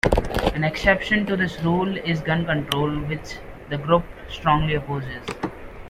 An 0.55 0.63
exception 0.63 1.27
to 1.27 1.37
this 1.37 1.59
rule 1.61 1.95
is 1.95 2.21
gun 2.21 2.43
control, 2.43 2.89
which 3.01 3.35
the 3.69 3.77
group 3.77 4.03
strongly 4.29 4.73
opposes. 4.73 5.21